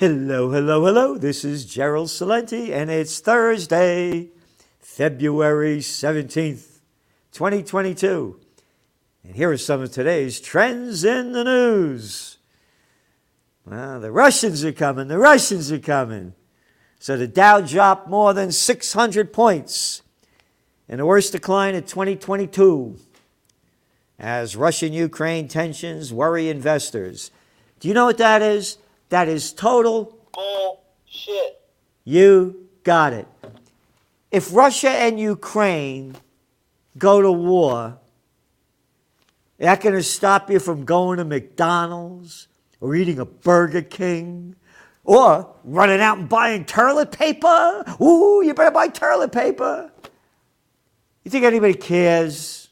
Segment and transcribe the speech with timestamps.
[0.00, 1.18] Hello, hello, hello.
[1.18, 4.30] This is Gerald Celente, and it's Thursday,
[4.78, 6.78] February 17th,
[7.32, 8.40] 2022.
[9.22, 12.38] And here are some of today's trends in the news.
[13.66, 16.32] Well, the Russians are coming, the Russians are coming.
[16.98, 20.00] So the Dow dropped more than 600 points
[20.88, 22.96] in the worst decline of 2022
[24.18, 27.30] as Russian Ukraine tensions worry investors.
[27.80, 28.78] Do you know what that is?
[29.10, 31.60] That is total bullshit.
[32.04, 33.28] You got it.
[34.30, 36.16] If Russia and Ukraine
[36.96, 37.98] go to war,
[39.58, 42.48] that going to stop you from going to McDonald's
[42.80, 44.54] or eating a Burger King
[45.04, 47.84] or running out and buying toilet paper?
[48.00, 49.90] Ooh, you better buy toilet paper.
[51.24, 52.68] You think anybody cares?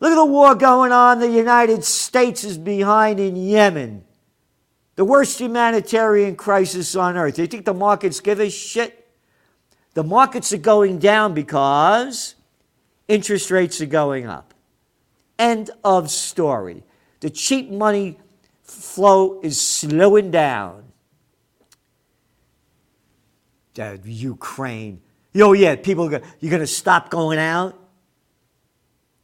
[0.00, 4.04] Look at the war going on the United States is behind in Yemen.
[4.98, 7.36] The worst humanitarian crisis on earth.
[7.36, 9.08] Do you think the markets give a shit?
[9.94, 12.34] The markets are going down because
[13.06, 14.54] interest rates are going up.
[15.38, 16.82] End of story.
[17.20, 18.18] The cheap money
[18.64, 20.82] flow is slowing down.
[23.76, 25.00] Ukraine.
[25.36, 27.80] Oh, yeah, people, are, you're going to stop going out?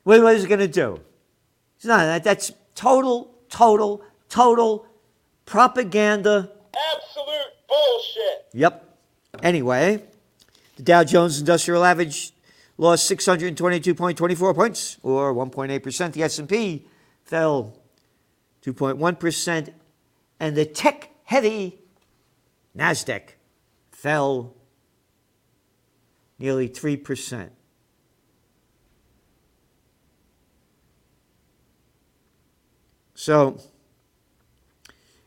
[0.04, 1.00] What, what is it going to do?
[1.74, 2.22] It's not that.
[2.22, 4.86] That's total, total, total
[5.46, 6.50] propaganda.
[6.74, 8.46] Absolute bullshit.
[8.52, 8.98] Yep.
[9.42, 10.02] Anyway,
[10.76, 12.32] the Dow Jones Industrial Average
[12.76, 16.12] lost 622.24 points, or 1.8%.
[16.12, 16.86] The S&P
[17.24, 17.78] fell
[18.62, 19.72] 2.1%,
[20.40, 21.78] and the tech-heavy
[22.76, 23.34] Nasdaq
[23.92, 24.54] fell
[26.38, 27.50] nearly 3%.
[33.14, 33.60] So,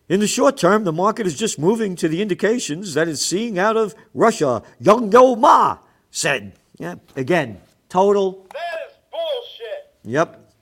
[0.09, 3.59] in the short term, the market is just moving to the indications that it's seeing
[3.59, 4.63] out of Russia.
[4.79, 5.79] Young Yo Ma
[6.11, 6.53] said.
[6.77, 7.59] Yeah, again,
[7.89, 8.47] total.
[8.53, 9.93] That is bullshit.
[10.03, 10.53] Yep.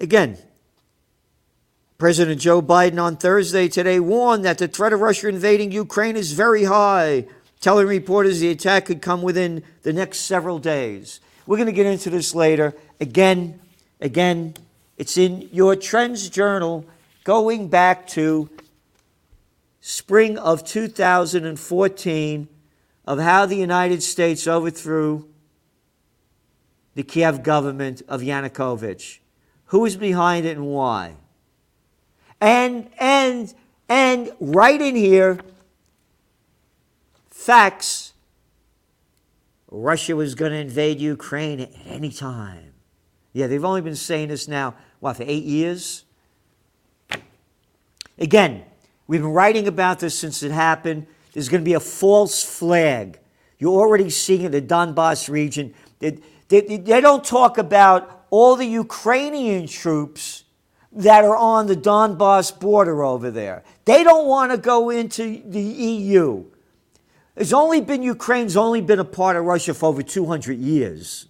[0.00, 0.38] Again,
[1.98, 6.32] President Joe Biden on Thursday today warned that the threat of Russia invading Ukraine is
[6.32, 7.26] very high,
[7.60, 11.20] telling reporters the attack could come within the next several days.
[11.46, 12.74] We're going to get into this later.
[13.00, 13.60] Again,
[14.00, 14.54] again,
[14.98, 16.84] it's in your Trends Journal
[17.26, 18.48] going back to
[19.80, 22.48] spring of 2014
[23.04, 25.28] of how the United States overthrew
[26.94, 29.18] the Kiev government of Yanukovych.
[29.66, 31.16] Who was behind it and why?
[32.40, 33.52] And and
[33.88, 35.40] and right in here,
[37.28, 38.12] facts.
[39.68, 42.74] Russia was going to invade Ukraine at any time.
[43.32, 46.05] Yeah, they've only been saying this now, what, for eight years?
[48.18, 48.64] Again,
[49.06, 51.06] we've been writing about this since it happened.
[51.32, 53.18] There's going to be a false flag.
[53.58, 55.74] You're already seeing in the Donbass region.
[55.98, 56.18] They,
[56.48, 60.44] they, they don't talk about all the Ukrainian troops
[60.92, 63.64] that are on the Donbass border over there.
[63.84, 66.44] They don't want to go into the EU.
[67.36, 71.26] It's only been Ukraine's only been a part of Russia for over 200 years.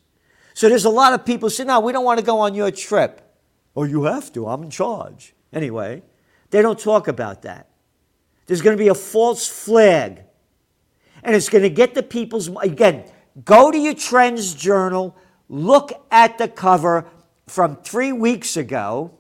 [0.54, 2.70] So there's a lot of people saying, no, we don't want to go on your
[2.70, 3.22] trip.
[3.74, 4.46] Oh, you have to.
[4.46, 5.34] I'm in charge.
[5.52, 6.02] Anyway,
[6.50, 7.68] they don't talk about that.
[8.46, 10.22] There's going to be a false flag.
[11.22, 13.04] And it's going to get the people's, again,
[13.44, 15.16] go to your Trends Journal,
[15.48, 17.06] look at the cover
[17.46, 19.12] from three weeks ago.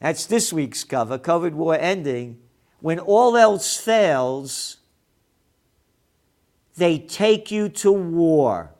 [0.00, 2.40] That's this week's cover, COVID war ending.
[2.80, 4.78] When all else fails,
[6.76, 8.74] they take you to war.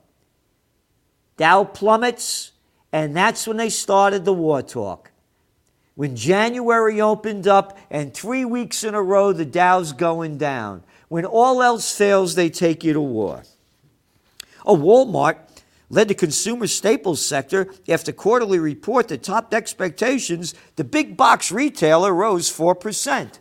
[1.37, 2.51] Dow plummets,
[2.91, 5.12] and that's when they started the war talk.
[5.95, 10.83] When January opened up and three weeks in a row the Dow's going down.
[11.07, 13.43] When all else fails, they take you to war.
[14.65, 15.37] A Walmart
[15.89, 20.55] led the consumer staples sector after quarterly report that topped expectations.
[20.75, 23.37] The big box retailer rose 4%.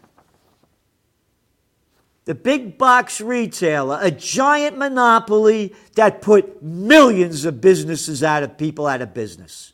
[2.25, 8.87] The big box retailer, a giant monopoly that put millions of businesses out of people
[8.87, 9.71] out of business.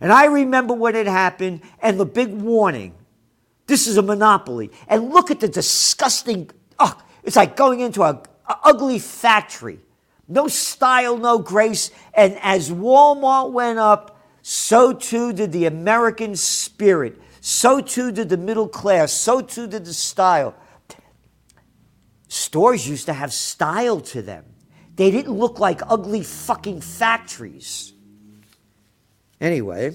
[0.00, 2.94] And I remember when it happened and the big warning
[3.66, 4.70] this is a monopoly.
[4.88, 9.80] And look at the disgusting, oh, it's like going into a, a ugly factory.
[10.28, 11.90] No style, no grace.
[12.14, 17.20] And as Walmart went up, so too did the American spirit.
[17.40, 19.12] So too did the middle class.
[19.12, 20.54] So too did the style.
[22.28, 24.44] Stores used to have style to them.
[24.94, 27.92] They didn't look like ugly fucking factories.
[29.40, 29.94] Anyway,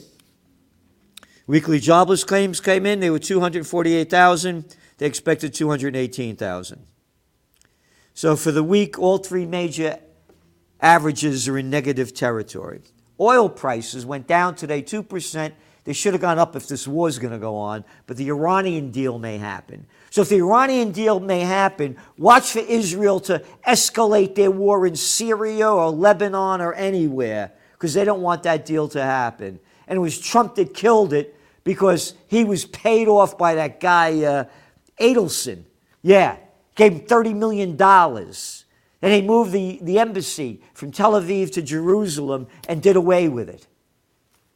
[1.52, 3.02] Weekly jobless claims came in.
[3.02, 4.76] They were 248,000.
[4.98, 6.86] They expected 218,000.
[8.14, 10.00] So for the week, all three major
[10.80, 12.80] averages are in negative territory.
[13.20, 15.52] Oil prices went down today 2%.
[15.84, 18.30] They should have gone up if this war is going to go on, but the
[18.30, 19.88] Iranian deal may happen.
[20.10, 24.96] So if the Iranian deal may happen, watch for Israel to escalate their war in
[24.96, 29.60] Syria or Lebanon or anywhere because they don't want that deal to happen.
[29.88, 34.22] And it was Trump that killed it because he was paid off by that guy,
[34.24, 34.44] uh,
[35.00, 35.64] Adelson.
[36.04, 36.38] Yeah,
[36.76, 37.82] gave him $30 million.
[39.02, 43.50] And he moved the, the embassy from Tel Aviv to Jerusalem and did away with
[43.50, 43.66] it.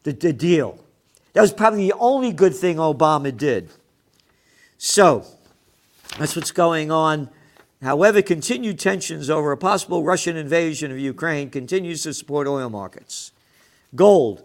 [0.03, 0.77] The, the deal.
[1.33, 3.71] That was probably the only good thing Obama did.
[4.77, 5.25] So,
[6.19, 7.31] that's what's going on.
[7.85, 13.31] However, continued tensions over a possible Russian invasion of Ukraine continues to support oil markets.
[13.93, 14.41] Gold.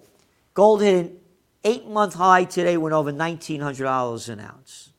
[0.53, 1.17] Gold hit an
[1.65, 4.91] eight month high today, went over $1,900 an ounce.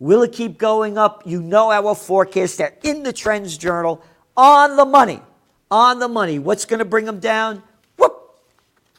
[0.00, 1.22] Will it keep going up?
[1.24, 2.58] You know our forecast.
[2.58, 4.02] They're in the Trends Journal
[4.36, 5.22] on the money.
[5.70, 6.40] On the money.
[6.40, 7.62] What's going to bring them down?
[7.96, 8.40] Whoop!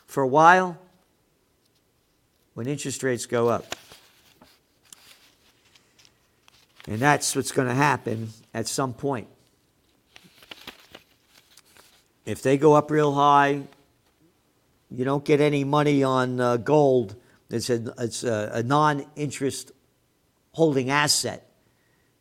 [0.05, 0.77] For a while,
[2.53, 3.75] when interest rates go up.
[6.89, 9.27] And that's what's going to happen at some point.
[12.25, 13.61] If they go up real high,
[14.89, 17.15] you don't get any money on uh, gold.
[17.51, 19.71] It's a, it's a, a non interest
[20.53, 21.47] holding asset.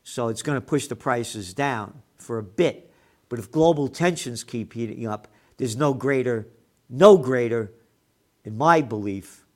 [0.03, 2.93] So it's going to push the prices down for a bit.
[3.31, 6.47] But if global tensions keep heating up, there's no greater,
[6.91, 7.73] no greater,
[8.44, 9.47] in my belief,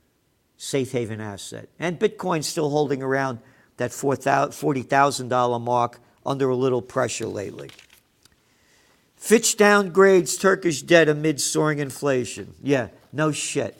[0.56, 1.68] safe haven asset.
[1.78, 3.40] And Bitcoin's still holding around
[3.82, 7.70] that $40,000 mark under a little pressure lately.
[9.16, 12.54] Fitch downgrades Turkish debt amid soaring inflation.
[12.62, 13.78] Yeah, no shit.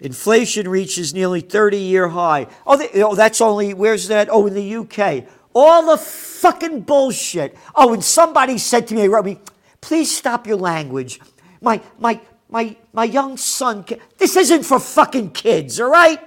[0.00, 2.46] Inflation reaches nearly 30 year high.
[2.66, 4.28] Oh, they, oh, that's only, where's that?
[4.30, 5.24] Oh, in the UK.
[5.54, 7.56] All the fucking bullshit.
[7.74, 9.40] Oh, and somebody said to me, Robbie,
[9.80, 11.20] please stop your language.
[11.62, 12.20] My, my,
[12.50, 13.84] my, my young son,
[14.18, 16.20] this isn't for fucking kids, all right?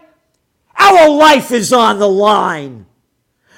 [0.79, 2.85] Our life is on the line.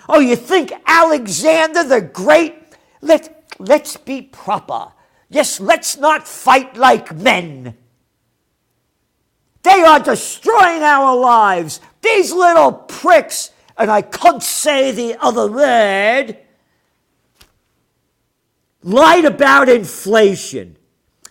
[0.09, 2.56] Oh, you think Alexander the Great?
[3.00, 4.91] Let, let's be proper.
[5.29, 7.77] Yes, let's not fight like men.
[9.63, 11.79] They are destroying our lives.
[12.01, 16.38] These little pricks, and I can't say the other word,
[18.83, 20.77] lied about inflation.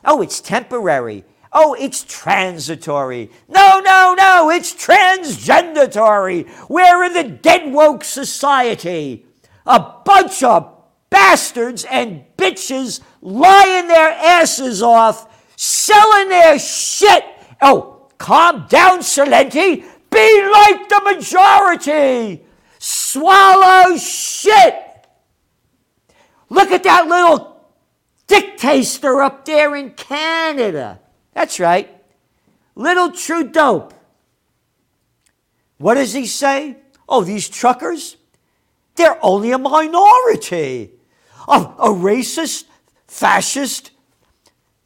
[0.05, 1.25] Oh, it's temporary.
[1.53, 3.31] Oh, it's transitory.
[3.49, 6.49] No, no, no, it's transgendatory.
[6.69, 9.27] We're in the dead woke society.
[9.67, 10.73] A bunch of
[11.11, 17.25] bastards and bitches lying their asses off, selling their shit.
[17.61, 19.85] Oh, calm down, Celente.
[20.11, 22.45] Be like the majority.
[22.79, 24.75] Swallow shit.
[26.49, 27.65] Look at that little
[28.27, 31.00] dictator up there in Canada.
[31.33, 31.89] That's right.
[32.75, 33.95] Little true dope.
[35.79, 36.77] What does he say?
[37.09, 38.17] Oh, these truckers?
[38.97, 40.93] They're only a minority.
[41.49, 42.65] A, a racist,
[43.07, 43.91] fascist,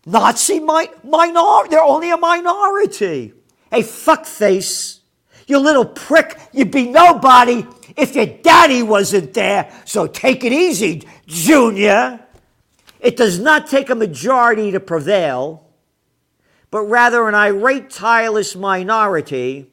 [0.07, 1.71] Nazi mi- minority.
[1.71, 3.33] They're only a minority.
[3.71, 5.01] Hey, fuckface.
[5.47, 6.39] You little prick.
[6.53, 7.67] You'd be nobody
[7.97, 9.71] if your daddy wasn't there.
[9.85, 12.21] So take it easy, Junior.
[13.01, 15.64] It does not take a majority to prevail
[16.75, 19.71] but rather an irate, tireless minority,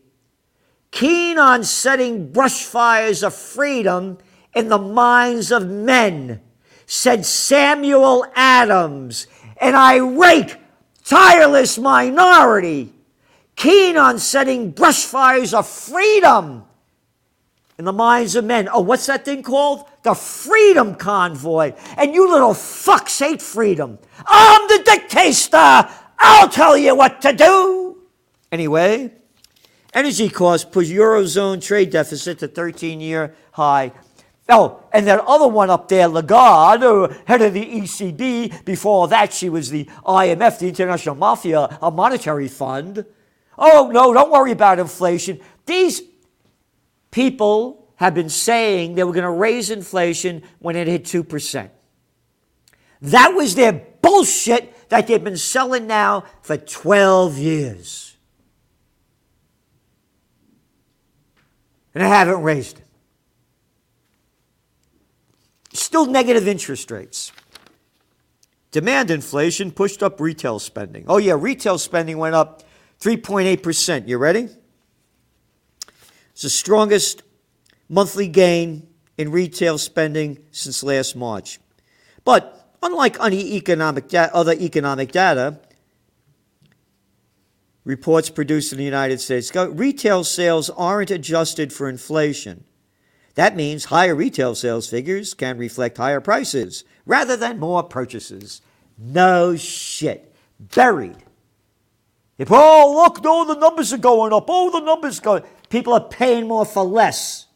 [0.91, 4.19] keen on setting brushfires of freedom
[4.53, 6.39] in the minds of men,
[6.85, 9.25] said Samuel Adams,
[9.59, 10.55] an irate,
[11.03, 12.93] tireless minority,
[13.55, 16.65] keen on setting brushfires of freedom
[17.79, 18.69] in the minds of men.
[18.71, 19.85] Oh, what's that thing called?
[20.03, 21.73] The Freedom Convoy.
[21.97, 23.97] And you little fucks hate freedom.
[24.27, 25.89] I'm the dictator.
[26.21, 27.97] I'll tell you what to do.
[28.51, 29.11] Anyway,
[29.93, 33.91] energy costs push Eurozone trade deficit to 13 year high.
[34.47, 38.65] Oh, and that other one up there, Lagarde, head of the ECB.
[38.65, 43.05] Before that, she was the IMF, the International Mafia, a monetary fund.
[43.57, 45.39] Oh, no, don't worry about inflation.
[45.65, 46.01] These
[47.11, 51.69] people have been saying they were going to raise inflation when it hit 2%.
[53.03, 58.17] That was their bullshit that they've been selling now for 12 years.
[61.95, 62.85] And I haven't raised it.
[65.71, 67.31] Still negative interest rates.
[68.71, 71.05] Demand inflation pushed up retail spending.
[71.07, 72.63] Oh, yeah, retail spending went up
[72.99, 74.09] 3.8%.
[74.09, 74.49] You ready?
[76.31, 77.23] It's the strongest
[77.87, 81.61] monthly gain in retail spending since last March.
[82.25, 85.59] But unlike any economic da- other economic data,
[87.83, 92.63] reports produced in the United States, retail sales aren't adjusted for inflation.
[93.35, 98.61] That means higher retail sales figures can reflect higher prices rather than more purchases.
[98.97, 100.33] No shit.
[100.59, 101.17] Buried.
[102.37, 104.45] If, oh, look, no, the numbers are going up.
[104.47, 105.43] Oh, the numbers going.
[105.69, 107.47] People are paying more for less.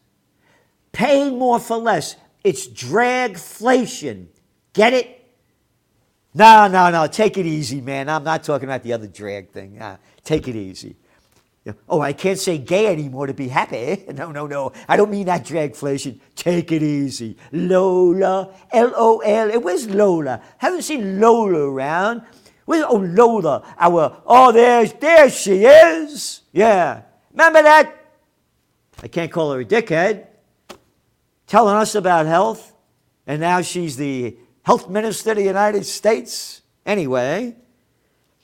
[0.91, 2.15] Paying more for less.
[2.43, 4.27] It's dragflation.
[4.75, 5.25] Get it?
[6.33, 7.07] No, no, no.
[7.07, 8.09] Take it easy, man.
[8.09, 9.81] I'm not talking about the other drag thing.
[9.81, 10.97] Uh, take it easy.
[11.89, 14.05] Oh, I can't say gay anymore to be happy.
[14.13, 14.73] No, no, no.
[14.87, 16.19] I don't mean that dragflation.
[16.35, 17.37] Take it easy.
[17.51, 19.59] Lola, L O L.
[19.61, 20.41] Where's Lola.
[20.57, 22.21] Haven't seen Lola around.
[22.65, 23.63] Where's oh Lola?
[23.79, 26.41] Our oh, there's there she is.
[26.51, 27.01] Yeah,
[27.31, 27.95] remember that?
[29.01, 30.27] I can't call her a dickhead.
[31.47, 32.73] Telling us about health,
[33.25, 36.61] and now she's the health minister of the United States.
[36.85, 37.55] Anyway,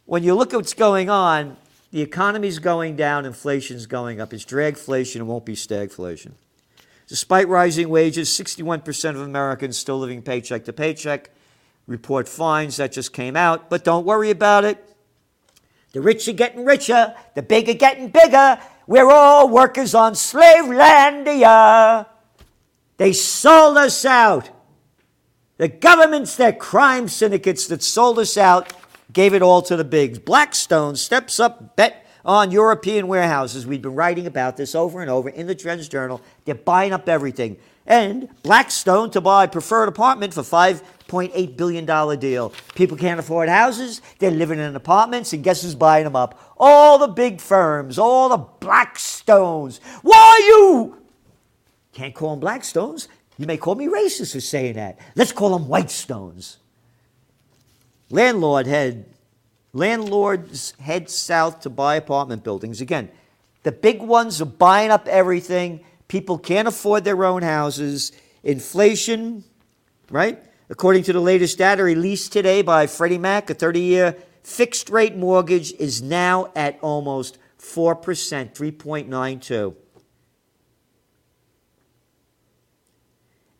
[0.05, 1.57] when you look at what's going on,
[1.91, 4.31] the economy's going down, inflation's going up.
[4.31, 6.33] It's dragflation, it won't be stagflation.
[7.07, 11.31] Despite rising wages, 61% of Americans still living paycheck to paycheck.
[11.87, 14.95] Report finds that just came out, but don't worry about it.
[15.91, 18.59] The rich are getting richer, the big are getting bigger.
[18.85, 22.05] We're all workers on Slavelandia.
[22.97, 24.51] They sold us out.
[25.61, 28.73] The governments, their crime syndicates that sold us out
[29.13, 30.17] gave it all to the bigs.
[30.17, 33.67] Blackstone steps up, bet on European warehouses.
[33.67, 36.19] We've been writing about this over and over in the Trends Journal.
[36.45, 37.57] They're buying up everything.
[37.85, 42.53] And Blackstone to buy preferred apartment for $5.8 billion deal.
[42.73, 46.55] People can't afford houses, they're living in apartments, and guess who's buying them up?
[46.57, 49.79] All the big firms, all the Blackstones.
[50.01, 51.03] Why you?
[51.93, 53.07] Can't call them Blackstones.
[53.37, 54.99] You may call me racist for saying that.
[55.15, 56.57] Let's call them Whitestones.
[58.09, 59.05] Landlord head,
[59.73, 62.81] landlords head south to buy apartment buildings.
[62.81, 63.09] Again,
[63.63, 65.81] the big ones are buying up everything.
[66.07, 68.11] People can't afford their own houses.
[68.43, 69.43] Inflation,
[70.09, 70.43] right?
[70.69, 75.15] According to the latest data released today by Freddie Mac, a 30 year fixed rate
[75.15, 77.95] mortgage is now at almost 4%,
[78.53, 79.75] 3.92.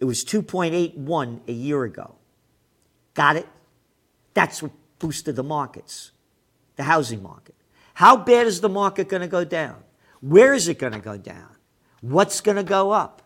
[0.02, 2.16] It was 2.81 a year ago.
[3.14, 3.48] Got it?
[4.34, 6.12] That's what boosted the markets,
[6.76, 7.56] the housing market.
[7.94, 9.84] How bad is the market going to go down?
[10.22, 11.56] Where is it going to go down?
[12.02, 13.22] What's going to go up?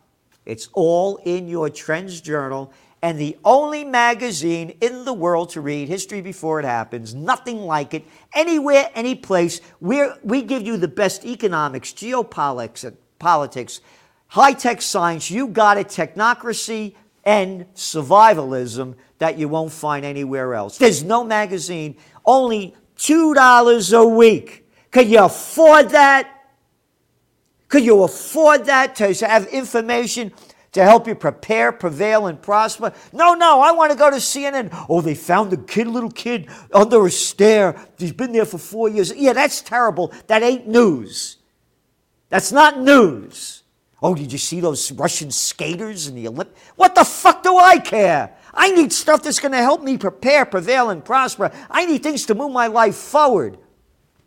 [0.45, 5.87] It's all in your Trends Journal and the only magazine in the world to read
[5.87, 7.13] history before it happens.
[7.13, 8.05] Nothing like it.
[8.33, 9.61] Anywhere, any place.
[9.79, 13.79] We're, we give you the best economics, geopolitics, and politics,
[14.27, 15.29] high tech science.
[15.29, 15.87] You got it.
[15.87, 20.77] Technocracy and survivalism that you won't find anywhere else.
[20.77, 24.67] There's no magazine, only $2 a week.
[24.91, 26.31] Could you afford that?
[27.67, 30.31] Could you afford that to have information
[30.73, 32.93] to help you prepare, prevail, and prosper?
[33.11, 34.69] No, no, I want to go to CNN.
[34.87, 37.75] Oh, they found a kid, little kid under a stair.
[37.97, 39.13] He's been there for four years.
[39.15, 40.13] Yeah, that's terrible.
[40.27, 41.37] That ain't news.
[42.29, 43.63] That's not news.
[44.05, 46.61] Oh, did you see those Russian skaters in the Olympics?
[46.75, 48.35] What the fuck do I care?
[48.53, 51.51] I need stuff that's going to help me prepare, prevail, and prosper.
[51.71, 53.57] I need things to move my life forward.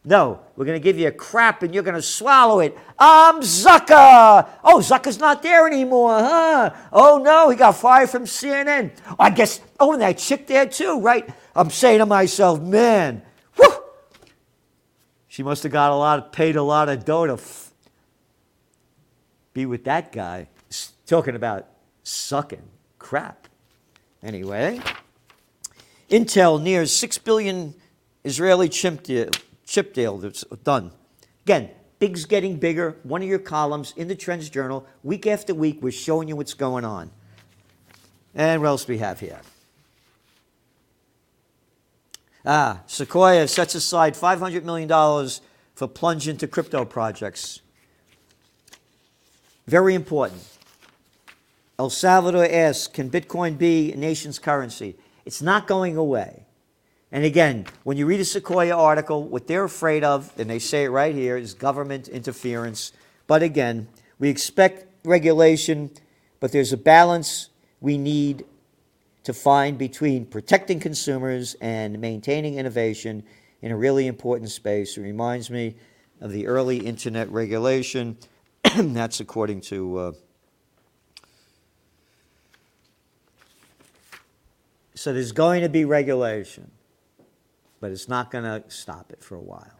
[0.05, 2.77] No, we're going to give you a crap and you're going to swallow it.
[2.99, 4.49] I'm Zucker.
[4.65, 6.75] Oh, Zucker's not there anymore, huh?
[6.93, 8.91] Oh, no, he got fired from CNN.
[9.17, 11.33] I guess, oh, and that chick there too, right?
[11.55, 13.23] I'm saying to myself, man,
[13.55, 13.81] whew,
[15.29, 17.37] she must have got a lot, paid a lot of dough to
[19.59, 20.47] be with that guy.
[21.07, 21.67] Talking about
[22.05, 22.63] sucking
[22.99, 23.49] crap.
[24.23, 24.81] Anyway,
[26.09, 27.75] Intel nears 6 billion
[28.25, 29.31] Israeli chip deal,
[29.67, 30.93] chip deal that's done.
[31.45, 32.99] Again, big's getting bigger.
[33.03, 36.55] One of your columns in the Trends Journal, week after week, we're showing you what's
[36.55, 37.11] going on.
[38.35, 39.41] And what else do we have here?
[42.47, 44.89] Ah, Sequoia sets aside $500 million
[45.75, 47.61] for plunge into crypto projects.
[49.69, 50.41] Very important.
[51.79, 54.97] El Salvador asks, can Bitcoin be a nation's currency?
[55.27, 56.47] It's not going away.
[57.13, 60.85] And again, when you read a Sequoia article, what they're afraid of, and they say
[60.85, 62.93] it right here, is government interference.
[63.27, 65.91] But again, we expect regulation,
[66.41, 67.51] but there's a balance
[67.83, 68.47] we need
[69.25, 73.23] to find between protecting consumers and maintaining innovation.
[73.61, 74.97] in a really important space.
[74.97, 75.75] It reminds me
[76.21, 78.17] of the early internet regulation.
[78.77, 79.99] That's according to.
[79.99, 80.13] Uh,
[84.95, 86.71] so there's going to be regulation,
[87.81, 89.79] but it's not going to stop it for a while.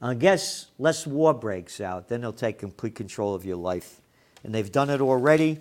[0.00, 4.00] I guess less war breaks out, then they'll take complete control of your life.
[4.42, 5.60] And they've done it already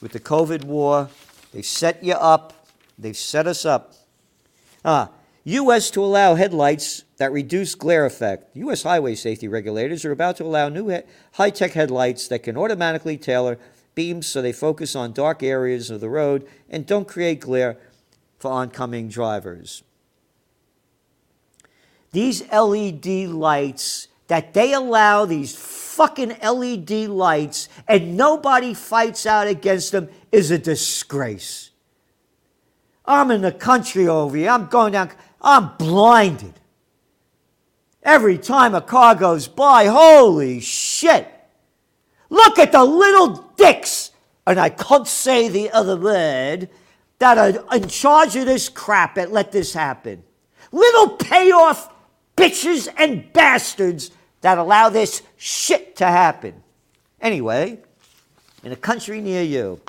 [0.00, 1.10] with the COVID war.
[1.52, 2.66] They set you up.
[2.98, 3.94] They've set us up.
[4.84, 5.10] Ah,
[5.44, 5.90] U.S.
[5.90, 8.56] to allow headlights that reduce glare effect.
[8.56, 8.84] U.S.
[8.84, 13.58] highway safety regulators are about to allow new high tech headlights that can automatically tailor
[13.94, 17.76] beams so they focus on dark areas of the road and don't create glare
[18.38, 19.82] for oncoming drivers.
[22.12, 29.92] These LED lights that they allow these fucking LED lights and nobody fights out against
[29.92, 31.70] them is a disgrace.
[33.04, 34.50] I'm in the country over here.
[34.50, 35.10] I'm going down.
[35.42, 36.54] I'm blinded.
[38.02, 41.28] Every time a car goes by, holy shit.
[42.30, 44.12] Look at the little dicks,
[44.46, 46.68] and I can't say the other word,
[47.18, 50.24] that are in charge of this crap that let this happen.
[50.70, 51.92] Little payoff
[52.36, 56.62] bitches and bastards that allow this shit to happen.
[57.20, 57.78] Anyway,
[58.64, 59.80] in a country near you,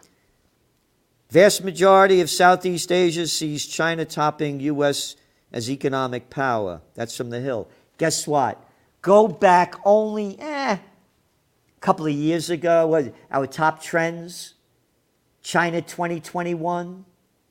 [1.32, 5.16] vast majority of Southeast Asia sees China topping U.S
[5.54, 6.82] as economic power.
[6.96, 7.70] That's from the Hill.
[7.98, 8.62] Guess what?
[9.02, 10.80] Go back only eh, a
[11.80, 14.56] couple of years ago, our top trends,
[15.44, 17.06] China 2021.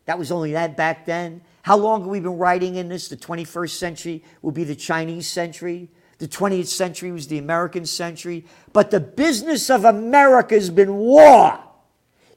[0.07, 1.43] That was only that back then.
[1.63, 3.09] How long have we been writing in this?
[3.09, 5.89] The 21st century will be the Chinese century.
[6.19, 8.45] The 20th century was the American century.
[8.73, 11.59] But the business of America has been war,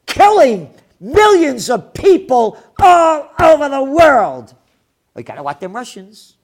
[0.06, 4.54] killing millions of people all over the world.
[5.16, 6.36] We got to watch them Russians.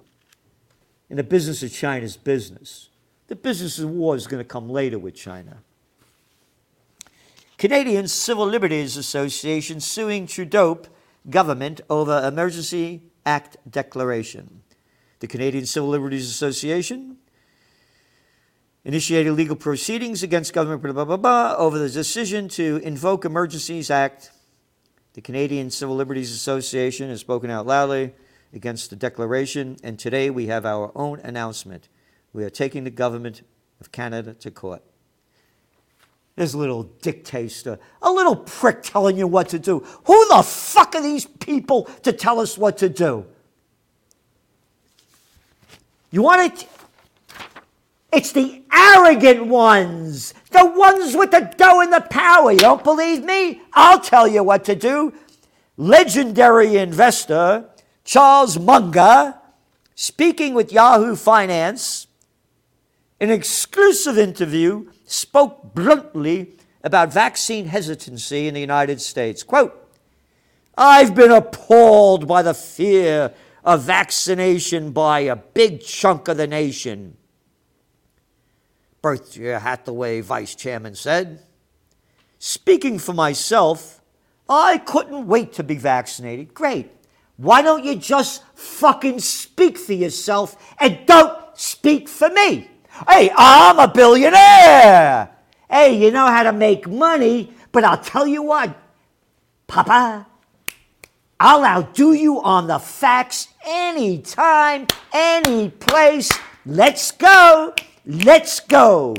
[1.09, 2.89] And the business of China's business.
[3.27, 5.57] The business of war is going to come later with China.
[7.57, 10.81] Canadian Civil Liberties Association suing Trudeau
[11.29, 14.63] government over Emergency Act declaration.
[15.19, 17.17] The Canadian Civil Liberties Association
[18.83, 23.91] initiated legal proceedings against government blah, blah, blah, blah, over the decision to invoke Emergencies
[23.91, 24.31] Act.
[25.13, 28.13] The Canadian Civil Liberties Association has spoken out loudly
[28.53, 31.87] against the declaration, and today we have our own announcement.
[32.33, 33.41] We are taking the government
[33.79, 34.81] of Canada to court.
[36.35, 39.79] There's a little dictator, a little prick telling you what to do.
[40.05, 43.25] Who the fuck are these people to tell us what to do?
[46.09, 46.67] You want it?
[48.13, 52.51] It's the arrogant ones, the ones with the dough and the power.
[52.51, 53.61] You don't believe me?
[53.73, 55.13] I'll tell you what to do.
[55.77, 57.69] Legendary investor
[58.11, 59.35] Charles Munger,
[59.95, 62.07] speaking with Yahoo Finance,
[63.21, 69.43] in an exclusive interview, spoke bluntly about vaccine hesitancy in the United States.
[69.43, 69.89] Quote,
[70.77, 77.15] I've been appalled by the fear of vaccination by a big chunk of the nation.
[79.01, 81.43] Berkshire Hathaway vice chairman said.
[82.39, 84.01] Speaking for myself,
[84.49, 86.53] I couldn't wait to be vaccinated.
[86.53, 86.91] Great.
[87.41, 92.69] Why don't you just fucking speak for yourself and don't speak for me?
[93.09, 95.31] Hey, I'm a billionaire.
[95.67, 98.77] Hey, you know how to make money, but I'll tell you what,
[99.65, 100.27] Papa,
[101.39, 106.29] I'll outdo you on the facts anytime, any place.
[106.63, 107.73] Let's go.
[108.05, 109.15] Let's go.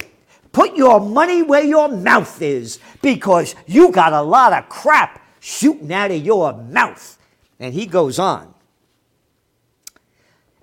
[0.53, 5.93] Put your money where your mouth is because you got a lot of crap shooting
[5.93, 7.19] out of your mouth.
[7.63, 8.53] And he goes on.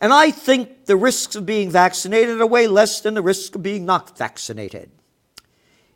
[0.02, 3.64] And I think the risks of being vaccinated are way less than the risks of
[3.64, 4.92] being not vaccinated.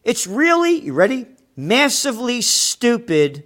[0.05, 1.27] It's really, you ready?
[1.57, 3.43] Massively stupid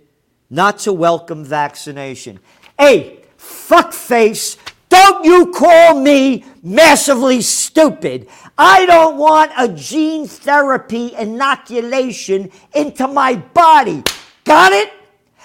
[0.51, 2.39] not to welcome vaccination.
[2.77, 4.57] Hey, fuckface,
[4.89, 8.27] don't you call me massively stupid.
[8.55, 14.03] I don't want a gene therapy inoculation into my body.
[14.43, 14.93] Got it?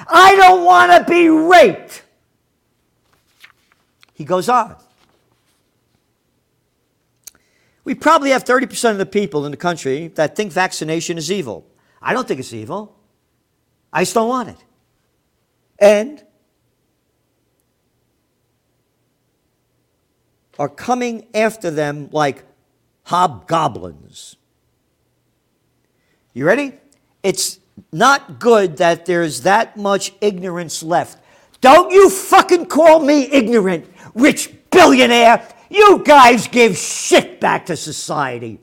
[0.08, 2.02] I don't want to be raped.
[4.14, 4.76] He goes on.
[7.84, 11.66] We probably have 30% of the people in the country that think vaccination is evil.
[12.00, 12.96] I don't think it's evil.
[13.92, 14.64] I just don't want it.
[15.78, 16.24] And
[20.58, 22.44] are coming after them like
[23.04, 24.36] hobgoblins.
[26.34, 26.74] You ready?
[27.22, 27.58] It's
[27.92, 31.18] not good that there's that much ignorance left.
[31.60, 35.46] Don't you fucking call me ignorant, rich billionaire.
[35.70, 38.60] You guys give shit back to society.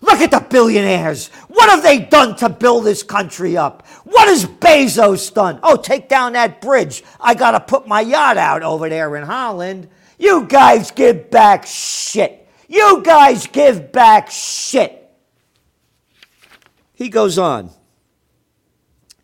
[0.00, 1.28] Look at the billionaires.
[1.46, 3.86] What have they done to build this country up?
[4.04, 5.60] What has Bezos done?
[5.62, 7.04] Oh, take down that bridge.
[7.20, 9.88] I got to put my yacht out over there in Holland.
[10.18, 12.48] You guys give back shit.
[12.68, 15.10] You guys give back shit.
[16.94, 17.70] He goes on.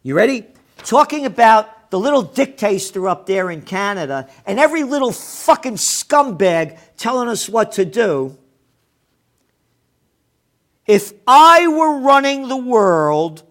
[0.08, 0.46] You ready?
[0.78, 7.28] Talking about the little dictator up there in Canada and every little fucking scumbag telling
[7.28, 8.38] us what to do.
[10.86, 13.42] If I were running the world,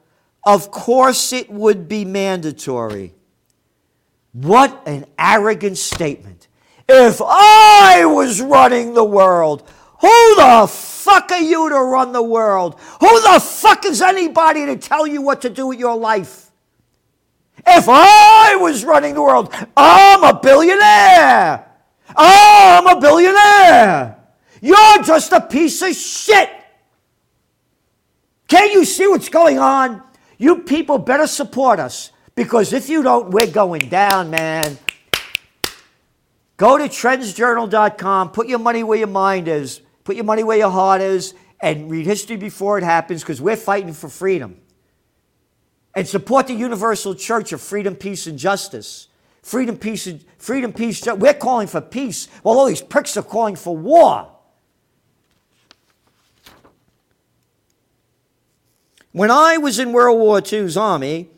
[0.43, 3.13] of course it would be mandatory.
[4.31, 6.47] What an arrogant statement.
[6.89, 9.61] If I was running the world,
[10.01, 12.79] who the fuck are you to run the world?
[12.99, 16.45] Who the fuck is anybody to tell you what to do with your life?
[17.69, 21.69] If I was running the world, I'm a billionaire.
[22.15, 24.17] I'm a billionaire.
[24.61, 26.49] You're just a piece of shit.
[28.47, 30.01] Can't you see what's going on?
[30.37, 34.77] You people better support us because if you don't, we're going down, man.
[36.55, 40.71] Go to trendsjournal.com, put your money where your mind is, put your money where your
[40.71, 44.59] heart is, and read history before it happens because we're fighting for freedom.
[45.97, 49.07] And support the universal church of freedom, peace, and justice.
[49.41, 51.01] Freedom, peace, and freedom, peace.
[51.01, 54.31] Ju- we're calling for peace, while all these pricks are calling for war.
[59.11, 61.31] When I was in World War II's army,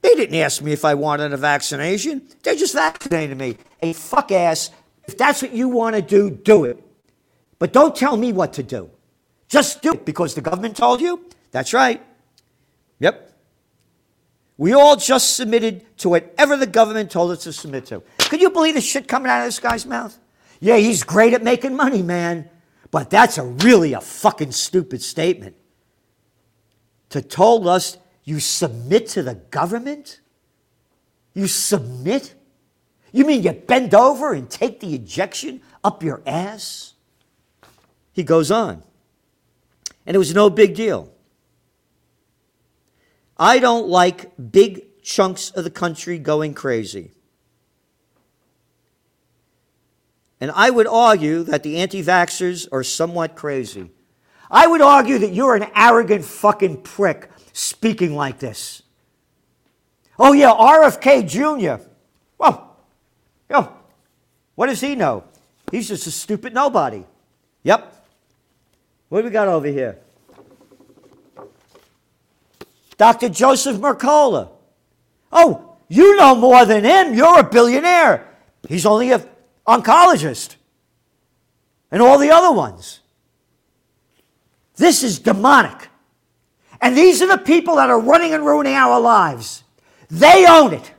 [0.00, 2.26] they didn't ask me if I wanted a vaccination.
[2.42, 3.58] They just vaccinated me.
[3.82, 4.70] A fuck ass.
[5.06, 6.82] If that's what you want to do, do it.
[7.58, 8.88] But don't tell me what to do.
[9.48, 11.22] Just do it because the government told you.
[11.50, 12.02] That's right.
[12.98, 13.35] Yep.
[14.58, 18.02] We all just submitted to whatever the government told us to submit to.
[18.18, 20.18] Could you believe the shit coming out of this guy's mouth?
[20.60, 22.48] Yeah, he's great at making money, man.
[22.90, 25.56] But that's a really a fucking stupid statement.
[27.10, 30.20] To told us you submit to the government?
[31.34, 32.34] You submit?
[33.12, 36.94] You mean you bend over and take the injection up your ass?
[38.12, 38.82] He goes on.
[40.06, 41.12] And it was no big deal.
[43.38, 47.12] I don't like big chunks of the country going crazy.
[50.40, 53.90] And I would argue that the anti vaxxers are somewhat crazy.
[54.50, 58.82] I would argue that you're an arrogant fucking prick speaking like this.
[60.18, 61.82] Oh, yeah, RFK Jr.
[62.38, 62.66] Well,
[64.56, 65.22] what does he know?
[65.70, 67.04] He's just a stupid nobody.
[67.62, 67.94] Yep.
[69.08, 69.98] What do we got over here?
[72.96, 73.28] Dr.
[73.28, 74.50] Joseph Mercola.
[75.32, 77.14] Oh, you know more than him.
[77.14, 78.28] You're a billionaire.
[78.68, 79.22] He's only an
[79.66, 80.56] oncologist.
[81.90, 83.00] And all the other ones.
[84.76, 85.88] This is demonic.
[86.80, 89.64] And these are the people that are running and ruining our lives.
[90.10, 90.92] They own it.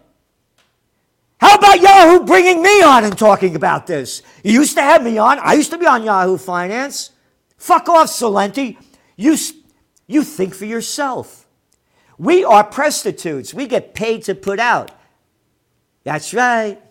[1.40, 4.24] How about Yahoo bringing me on and talking about this?
[4.44, 5.38] You used to have me on.
[5.40, 7.12] I used to be on Yahoo Finance.
[7.58, 8.78] Fuck off, Celente.
[9.16, 9.38] You,
[10.08, 11.47] you think for yourself.
[12.18, 13.54] We are prostitutes.
[13.54, 14.92] We get paid to put out.
[16.04, 16.82] That's right.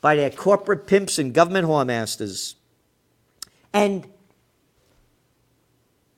[0.00, 2.54] By their corporate pimps and government whoremasters.
[3.72, 4.06] And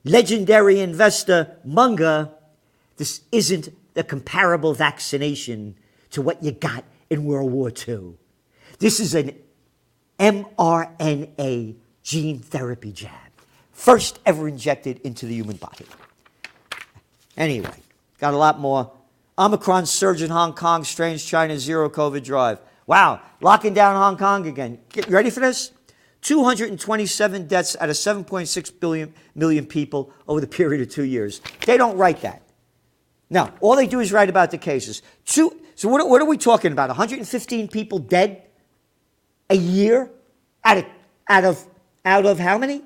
[0.03, 2.29] legendary investor Munger,
[2.97, 5.75] this isn't the comparable vaccination
[6.11, 8.13] to what you got in World War II.
[8.79, 9.33] This is an
[10.19, 13.11] mRNA gene therapy jab,
[13.73, 15.85] first ever injected into the human body.
[17.35, 17.73] Anyway,
[18.19, 18.91] got a lot more.
[19.37, 22.59] Omicron surge in Hong Kong, strange China zero COVID drive.
[22.87, 24.79] Wow, locking down Hong Kong again.
[24.89, 25.71] Get, ready for this?
[26.21, 31.41] 227 deaths out of 7.6 billion million people over the period of two years.
[31.65, 32.41] They don't write that.
[33.29, 35.01] Now, all they do is write about the cases.
[35.25, 36.89] Two, so what, what are we talking about?
[36.89, 38.43] 115 people dead
[39.49, 40.09] a year
[40.63, 40.85] out of,
[41.29, 41.65] out of,
[42.03, 42.83] out of how many?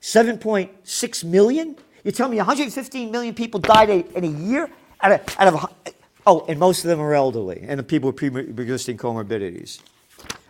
[0.00, 1.76] 7.6 million?
[2.04, 5.94] You tell me 115 million people died a, in a year out of, out of,
[6.26, 9.80] oh, and most of them are elderly and the people with pre-existing comorbidities.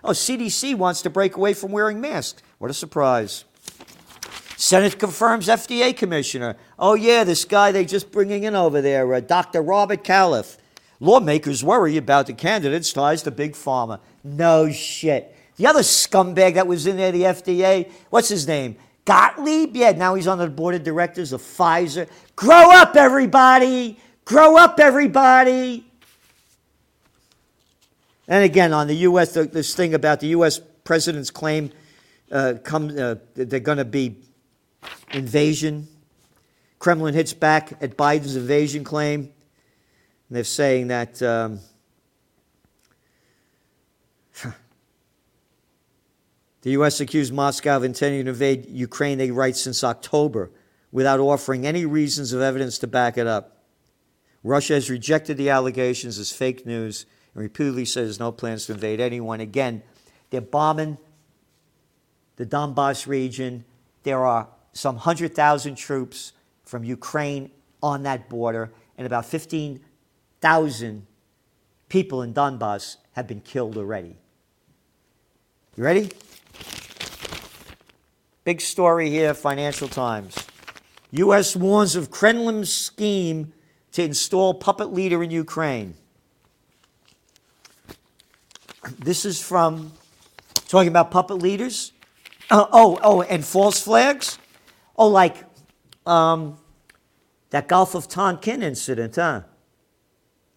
[0.04, 2.42] Oh, CDC wants to break away from wearing masks.
[2.58, 3.44] What a surprise.
[4.56, 6.56] Senate confirms FDA commissioner.
[6.78, 9.62] Oh, yeah, this guy they just bringing in over there, uh, Dr.
[9.62, 10.56] Robert Califf.
[11.00, 14.00] Lawmakers worry about the candidate's ties to Big Pharma.
[14.24, 15.34] No shit.
[15.56, 18.76] The other scumbag that was in there, the FDA, what's his name?
[19.08, 19.74] Gottlieb?
[19.74, 22.06] Yeah, now he's on the board of directors of Pfizer.
[22.36, 23.98] Grow up, everybody!
[24.26, 25.86] Grow up, everybody!
[28.28, 30.60] And again, on the U.S., this thing about the U.S.
[30.84, 31.72] president's claim
[32.30, 34.16] uh, come, uh, they're going to be
[35.12, 35.88] invasion.
[36.78, 39.20] Kremlin hits back at Biden's invasion claim.
[39.20, 41.60] And they're saying that um,
[46.62, 47.00] the U.S.
[47.00, 50.50] accused Moscow of intending to invade Ukraine, they write, since October
[50.90, 53.58] without offering any reasons of evidence to back it up.
[54.42, 58.72] Russia has rejected the allegations as fake news and repeatedly says there's no plans to
[58.72, 59.40] invade anyone.
[59.40, 59.82] Again,
[60.30, 60.98] they're bombing
[62.36, 63.64] the Donbass region.
[64.02, 66.32] There are some 100,000 troops
[66.64, 67.50] from Ukraine
[67.82, 71.06] on that border, and about 15,000
[71.88, 74.16] people in Donbass have been killed already.
[75.76, 76.10] You ready?
[78.44, 80.34] Big story here, Financial Times.
[81.10, 81.54] U.S.
[81.54, 83.52] warns of Kremlin's scheme
[83.92, 85.94] to install puppet leader in Ukraine.
[88.98, 89.92] This is from
[90.68, 91.92] talking about puppet leaders.
[92.50, 94.38] Uh, oh, oh, and false flags.
[94.96, 95.44] Oh, like
[96.06, 96.58] um,
[97.50, 99.42] that Gulf of Tonkin incident, huh?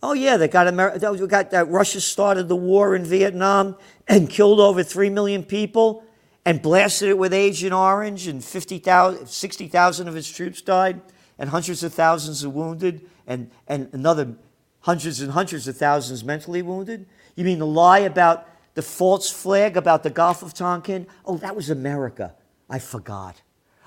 [0.04, 1.12] Oh yeah, they got America.
[1.12, 3.76] We got that Russia started the war in Vietnam
[4.08, 6.04] and killed over three million people
[6.46, 11.02] and blasted it with Agent Orange, and 50,000, 60,000 of its troops died,
[11.38, 14.36] and hundreds of thousands are wounded, and, and another
[14.82, 17.06] hundreds and hundreds of thousands mentally wounded?
[17.36, 21.08] You mean the lie about the false flag about the Gulf of Tonkin?
[21.26, 22.34] Oh, that was America.
[22.70, 23.42] I forgot.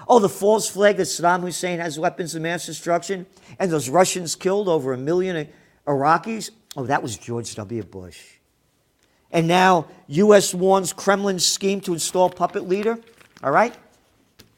[0.07, 3.27] Oh, the false flag that Saddam Hussein has weapons of mass destruction
[3.59, 5.49] and those Russians killed over a million
[5.87, 6.51] Iraqis?
[6.77, 7.83] Oh, that was George W.
[7.83, 8.21] Bush.
[9.31, 10.55] And now U.S.
[10.55, 12.99] warns Kremlin scheme to install puppet leader.
[13.43, 13.75] All right?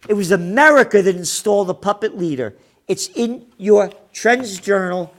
[0.09, 2.55] It was America that installed the puppet leader.
[2.87, 5.13] It's in your Trends Journal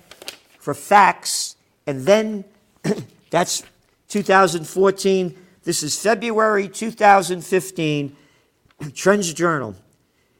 [0.59, 1.55] for facts.
[1.85, 2.45] And then
[3.29, 3.63] that's
[4.09, 5.37] 2014.
[5.63, 8.15] This is February 2015,
[8.93, 9.75] Trends Journal.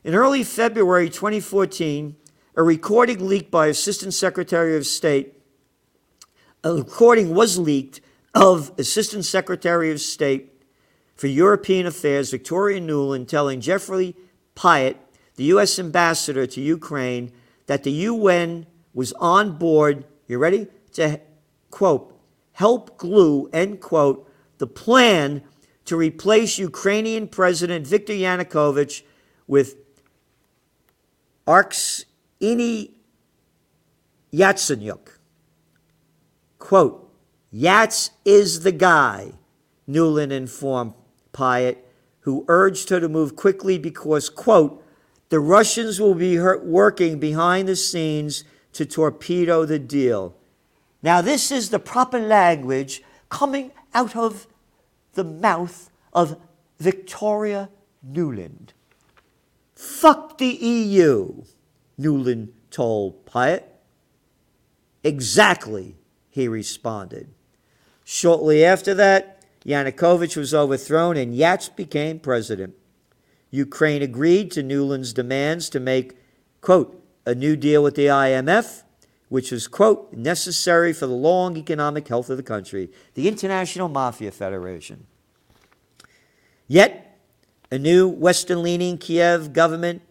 [0.06, 2.16] In early February 2014,
[2.56, 5.37] a recording leaked by Assistant Secretary of State,
[6.64, 8.02] a recording was leaked
[8.34, 10.64] of Assistant Secretary of State
[11.16, 14.16] for European Affairs Victoria Nuland telling Jeffrey
[14.56, 14.96] Pyatt,
[15.36, 15.78] the U.S.
[15.78, 17.32] ambassador to Ukraine,
[17.68, 21.20] that the UN was on board, you ready, to,
[21.70, 22.20] quote,
[22.54, 25.44] help glue, end quote, the plan
[25.86, 29.04] to replace Ukrainian President Viktor Yanukovych
[29.46, 29.76] with
[31.48, 32.92] Arseniy
[34.34, 35.17] Yatsenyuk.
[36.68, 37.10] Quote,
[37.54, 39.32] Yats is the guy,
[39.88, 40.96] Nuland informed
[41.32, 41.78] Pyatt,
[42.28, 44.84] who urged her to move quickly because, quote,
[45.30, 50.36] the Russians will be working behind the scenes to torpedo the deal.
[51.02, 54.46] Now, this is the proper language coming out of
[55.14, 56.36] the mouth of
[56.80, 57.70] Victoria
[58.06, 58.74] Nuland.
[59.74, 61.44] Fuck the EU,
[61.98, 63.64] Nuland told Pyatt.
[65.06, 65.96] Exactly,
[66.38, 67.28] he responded.
[68.04, 72.76] Shortly after that, Yanukovych was overthrown and Yats became president.
[73.50, 76.16] Ukraine agreed to Nuland's demands to make,
[76.62, 78.84] quote, a new deal with the IMF,
[79.30, 84.32] which was, quote, necessary for the long economic health of the country, the International Mafia
[84.32, 85.08] Federation.
[86.68, 87.20] Yet,
[87.72, 90.04] a new Western leaning Kiev government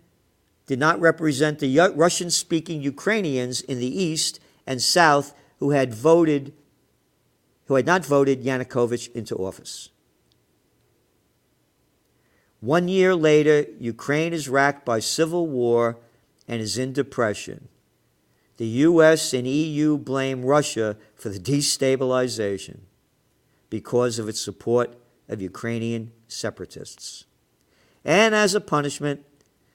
[0.66, 6.52] did not represent the Russian speaking Ukrainians in the east and south who had voted
[7.66, 9.90] who had not voted Yanukovych into office.
[12.60, 15.98] One year later, Ukraine is racked by civil war
[16.48, 17.68] and is in depression.
[18.56, 22.80] The US and EU blame Russia for the destabilization
[23.68, 24.96] because of its support
[25.28, 27.24] of Ukrainian separatists.
[28.04, 29.24] And as a punishment,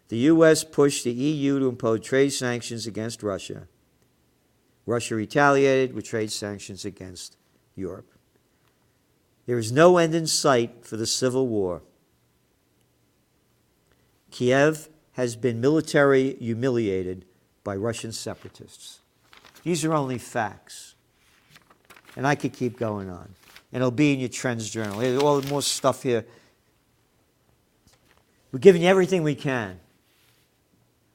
[0.07, 3.67] the US pushed the EU to impose trade sanctions against Russia.
[4.85, 7.37] Russia retaliated with trade sanctions against
[7.75, 8.11] Europe.
[9.45, 11.81] There is no end in sight for the civil war.
[14.31, 17.25] Kiev has been military humiliated
[17.63, 18.99] by Russian separatists.
[19.63, 20.95] These are only facts.
[22.15, 23.35] And I could keep going on.
[23.71, 24.99] And it'll be in your Trends Journal.
[24.99, 26.25] There's all the more stuff here.
[28.51, 29.79] We're giving you everything we can.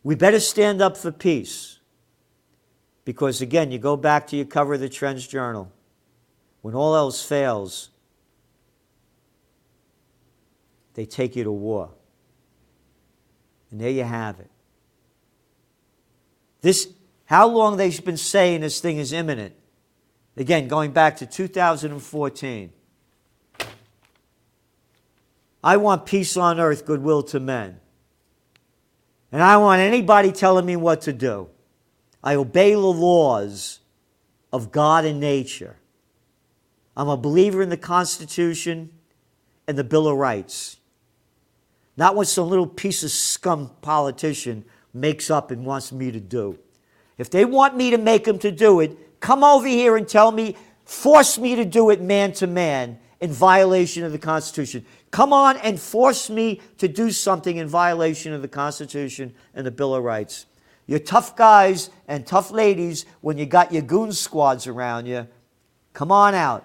[0.02, 1.75] We better stand up for peace.
[3.06, 5.72] Because again, you go back to your cover of the Trends Journal.
[6.60, 7.90] When all else fails,
[10.94, 11.90] they take you to war.
[13.70, 14.50] And there you have it.
[16.62, 16.88] This,
[17.26, 19.54] how long they've been saying this thing is imminent.
[20.36, 22.72] Again, going back to 2014.
[25.62, 27.78] I want peace on earth, goodwill to men.
[29.30, 31.50] And I want anybody telling me what to do.
[32.22, 33.81] I obey the laws
[34.52, 35.76] of God and nature.
[36.96, 38.90] I'm a believer in the Constitution
[39.68, 40.79] and the Bill of Rights.
[41.96, 46.59] Not what some little piece of scum politician makes up and wants me to do.
[47.18, 50.33] If they want me to make them to do it, come over here and tell
[50.33, 54.85] me, force me to do it man to man in violation of the Constitution.
[55.11, 59.70] Come on and force me to do something in violation of the Constitution and the
[59.70, 60.46] Bill of Rights.
[60.87, 65.27] You're tough guys and tough ladies when you got your goon squads around you.
[65.92, 66.64] Come on out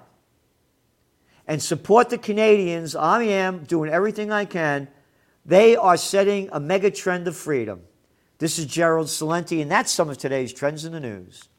[1.47, 2.95] and support the Canadians.
[2.95, 4.87] I am doing everything I can.
[5.45, 7.81] They are setting a mega trend of freedom.
[8.37, 11.49] This is Gerald Celente, and that's some of today's trends in the news.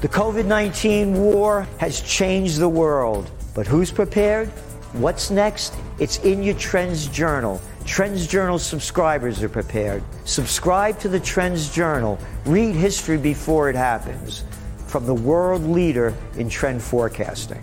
[0.00, 4.48] The COVID 19 war has changed the world, but who's prepared?
[4.94, 5.74] What's next?
[5.98, 7.60] It's in your Trends Journal.
[7.88, 10.04] Trends Journal subscribers are prepared.
[10.26, 12.18] Subscribe to the Trends Journal.
[12.44, 14.44] Read history before it happens
[14.86, 17.60] from the world leader in trend forecasting.